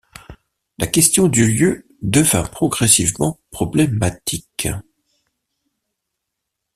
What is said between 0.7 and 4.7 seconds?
La question du lieu devint progressivement problématique.